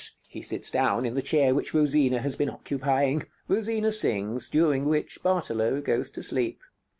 [0.33, 3.21] _[He sits down in the chair which Rosina has been occupying.
[3.47, 6.59] Rosina sings, during which Bartolo goes to sleep.